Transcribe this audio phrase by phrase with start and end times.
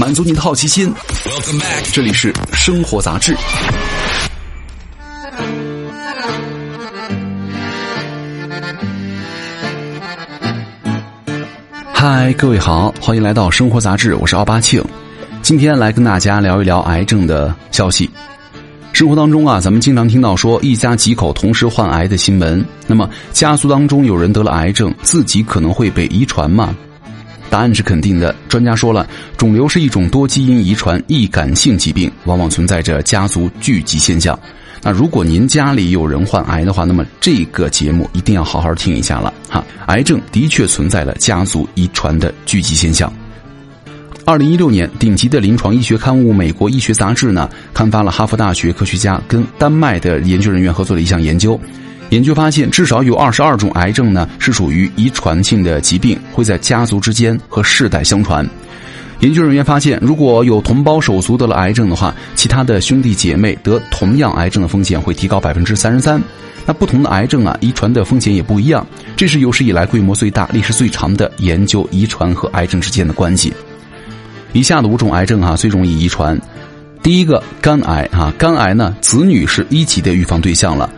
[0.00, 0.90] 满足你的好奇心。
[1.92, 3.36] 这里是生活杂志。
[11.92, 14.82] 嗨，各位好，欢迎来到生活杂志，我是奥巴庆。
[15.42, 18.08] 今天来跟大家聊一聊癌症的消息。
[18.94, 22.64] 生活当中啊，咱们经常听到说一家几口同时患癌的新闻。
[22.86, 26.74] 那么家族当中有人得了癌症，自己可能会被遗传吗？
[27.50, 28.34] 答案是肯定的。
[28.48, 29.06] 专家说了，
[29.36, 34.38] 肿瘤是一种多基因遗传易感性疾病，往往存在着家族聚集现象。
[34.82, 39.62] 那如果您家里有人患癌的话，那么这个节目一定要好好听一下了哈。
[39.88, 43.12] 癌症的确存在了家族遗传的聚集现象。
[44.24, 51.60] 二零一六年，顶级的临床医学刊物《美国医学杂志》呢，刊发了哈佛大学科学家跟丹麦的研究人员合作的一项研究。
[52.10, 58.46] 研究发现，至少有二十二种癌症呢是属于遗传性的疾病，会在家族之间和世代相传。
[59.20, 66.20] 研究人员发现，如果有同胞手足得了癌症的话，其他的兄弟姐妹得同样癌症的风险会提高百分之三十三。
[66.66, 68.84] 那不同的癌症啊，遗传的风险也不一样。
[69.16, 73.52] 这是有史以来规模最大、历史最长的研究遗传和癌症之间的关系。
[74.52, 76.38] 以下的五种癌症啊最容易遗传。
[77.02, 80.90] 第一个，肝癌啊，肝癌呢，子女是一级的预防对象了。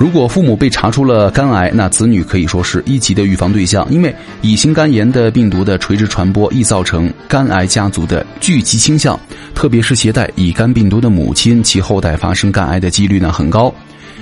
[0.00, 9.20] 如果父母被查出了肝癌，那子女可以说是一级的预防对象，因为乙型肝炎的病毒的垂直传播易造成肝癌家族的聚集倾向，
[9.54, 13.70] 特别是携带乙肝病毒的母亲，其后代发生肝癌的几率呢很高。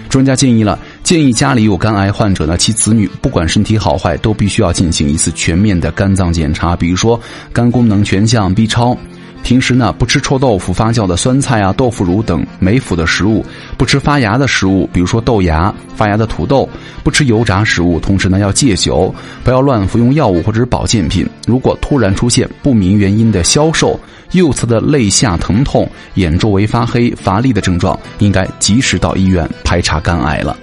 [0.09, 7.21] 专家建议了，建议家里有肝癌患者呢，其子女不管身体好坏，都必须要进行一次全面的肝脏检查，比如说
[7.53, 8.99] 肝功能全项 B 超。
[9.43, 13.43] 平时呢，不吃臭豆腐、发酵的酸菜啊、豆腐乳等霉腐的食物，
[13.79, 16.69] 不吃发芽的食物，比如说豆芽、发芽的土豆，
[17.03, 17.99] 不吃油炸食物。
[17.99, 21.27] 同时呢，要戒酒，不要乱服用药物或者是保健品。
[21.47, 23.99] 如果突然出现不明原因的消瘦、
[24.33, 30.55] 右侧的肋下疼痛、眼周围发黑、乏力的症状，应该及时到医院排查肝癌了。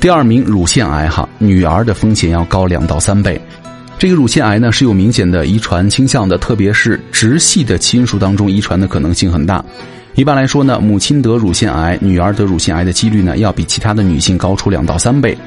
[0.00, 3.40] 第二名，乳腺癌哈，女儿的风险要高两到三倍。
[4.02, 9.64] 这个乳腺癌呢是有明显的遗传倾向的，特别是直系的亲属当中遗传的可能性很大。
[10.16, 15.38] 一般来说呢，母亲得乳腺癌，女儿得乳腺癌的几率呢要比其他的女性高出两到三倍。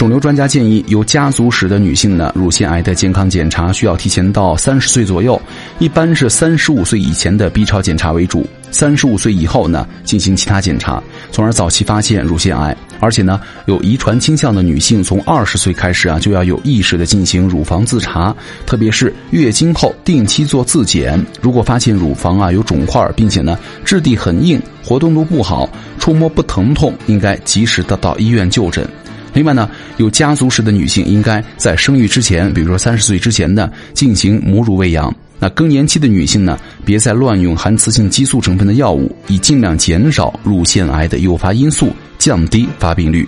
[0.00, 5.38] 肿瘤专家建议，有家族史的女性呢，乳腺癌的健康检查需要提前到三十岁左右，
[5.78, 12.74] 一般是三十五岁以前的 B 超检查为主，三十五岁以后呢进行其他检查，从而早期发现乳腺癌。
[12.98, 18.34] 而且呢，有遗传倾向的女性，从二十岁开始啊，就要有意识的进行乳房自查，
[18.64, 21.22] 特别是月经后定期做自检。
[21.42, 25.68] 如果发现乳房啊有肿块，并且呢质地很硬，活动度不好，
[25.98, 28.88] 触摸不疼痛，应该及时的到医院就诊。
[29.32, 35.14] 另外呢，有家族史的女性应该在生育之前，比如说三十岁之前呢，进行母乳喂养。
[35.38, 43.26] 那更年期的女性呢，别再乱用含雌性激素成分的药物，以尽量减少乳腺癌的诱发因素，降低发病率。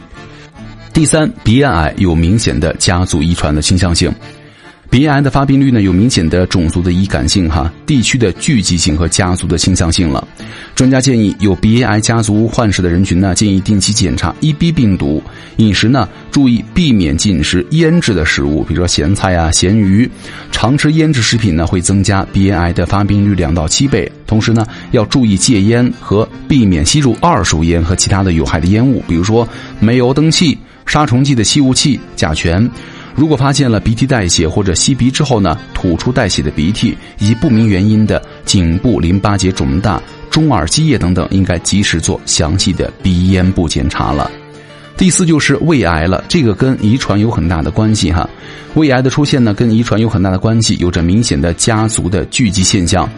[0.92, 4.12] 第三，鼻咽癌有明显的家族遗传的倾向性。
[4.92, 10.28] 鼻咽癌的发病率呢，有明显的种族的易感性、哈地区的聚集性和家族的倾向性了。
[10.74, 15.22] 专家建议，有鼻咽癌家族患史的人群呢，建议定期检查 EB 病毒。
[15.56, 20.06] 饮食呢，注意避免进食腌制的食物，比如说咸菜啊、咸鱼。
[20.50, 24.12] 常吃腌制食品呢，会增加鼻咽癌的发病率两到七倍。
[24.26, 29.48] 同时呢，要注意戒烟和避免吸入二手烟和其他的有害的烟雾，比如说
[29.80, 32.70] 煤油灯气、杀虫剂的吸雾器、甲醛。
[33.14, 44.30] 如果发现了鼻涕带血或者吸鼻之后呢，吐出带血的鼻涕，以及不明原因的颈部淋巴结肿大、中耳积液等等，应该及时做详细的鼻咽部检查了。
[44.96, 48.28] 第四就是胃癌了，这个跟遗传有很大的关系哈。
[48.74, 53.08] 胃癌的出现呢，跟遗传有很大的关系，有着明显的家族的聚集现象。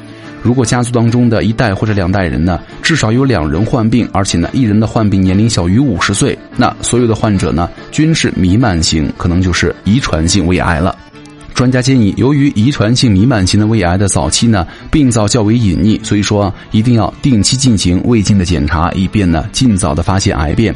[0.45, 10.95] 如果家族当中的一代或者两代人呢，至少有两人患病，而且呢，一人的患病年龄小于五十岁，那所有的患者呢，均是弥漫型，可能就是遗传性胃癌了。
[11.55, 20.75] 专家建议，由于遗传性弥漫型的胃癌的早期呢，病灶较为隐匿，所以说一定要定期进行胃镜的检查，以便呢，尽早的发现癌变。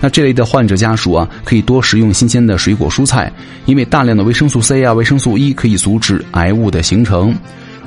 [0.00, 3.30] 那这类的患者家属啊，可以多食用新鲜的水果蔬菜，
[3.66, 7.36] 因为大量的维生素 C 啊、维生素 E 可以阻止癌物的形成。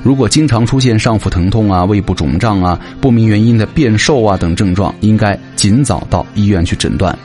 [0.04, 7.18] 如果经常出现上腹疼痛啊、胃部肿胀啊、不明原因的变瘦啊等症状，应该尽早到医院去诊断。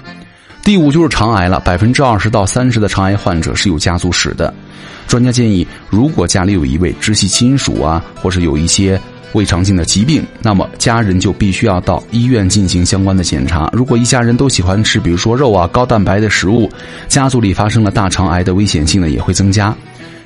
[0.63, 4.53] 第五就是肠癌了，百分之二十到三十的肠癌患者是有家族史的。
[5.07, 8.97] 专家建议，如果家里有一位直系亲属啊，或是有一些
[9.33, 13.69] 胃肠性的疾病，那么家人就必须要到医院进行相关的检查。
[13.73, 16.69] 如果一家人都喜欢吃，比如说肉啊、高蛋白的食物，
[17.09, 19.75] 家族里发生了大肠癌的危险性呢也会增加。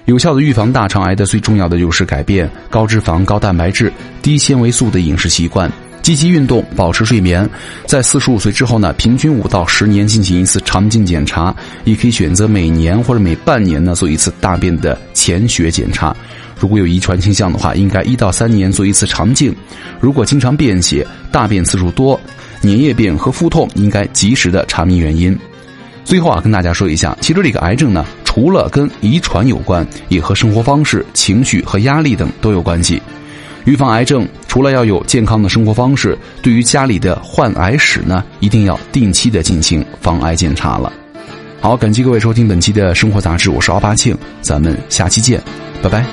[0.06, 3.92] 有效的预防大肠癌的最重要的就是改变高脂肪、高蛋白质、
[4.22, 5.72] 低纤维素的饮食习惯，
[6.02, 7.50] 积极运动，保持睡眠。
[7.86, 11.56] 在四十五岁之后呢，平均五到十年进行一次肠镜检查，
[11.86, 16.14] 也可以选择每年或者每半年呢做一次大便的潜血检查。
[16.60, 19.56] 如果有遗传倾向的话，应该一到三年做一次肠镜。
[20.02, 22.20] 如果经常便血、大便次数多、
[22.62, 25.38] 粘液便和腹痛，应该及时的查明原因。
[26.04, 28.06] 最后啊，跟大家说一下，其实这个癌症呢。
[28.34, 33.00] 除了跟遗传有关，也和生活方式、情绪和压力等都有关系。
[33.66, 40.92] 预防癌症，除了要有健康的生活方式，对于家里的患癌史呢，一定要定期的进行防癌检查了。
[41.62, 45.40] 好，感谢各位收听本期的生活杂志，我是奥巴庆，咱们下期见，
[45.84, 46.04] 拜拜。